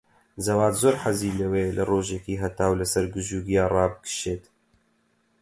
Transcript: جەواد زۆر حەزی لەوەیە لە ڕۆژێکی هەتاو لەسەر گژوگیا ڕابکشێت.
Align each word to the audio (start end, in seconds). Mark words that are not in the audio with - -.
جەواد 0.45 0.73
زۆر 0.81 0.95
حەزی 1.03 1.37
لەوەیە 1.39 1.75
لە 1.77 1.83
ڕۆژێکی 1.89 2.41
هەتاو 2.43 2.73
لەسەر 2.79 3.05
گژوگیا 3.15 3.63
ڕابکشێت. 3.73 4.43